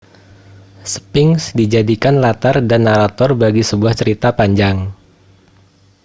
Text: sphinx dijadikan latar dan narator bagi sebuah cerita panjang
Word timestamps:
sphinx 0.91 1.37
dijadikan 1.59 2.15
latar 2.25 2.55
dan 2.69 2.81
narator 2.89 3.29
bagi 3.41 3.61
sebuah 3.69 3.93
cerita 3.99 4.29
panjang 4.39 4.77